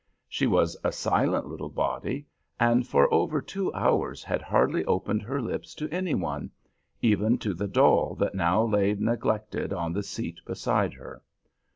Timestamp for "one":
6.15-6.49